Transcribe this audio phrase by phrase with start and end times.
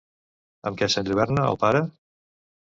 [0.69, 1.83] Amb què s'enlluerna el pare?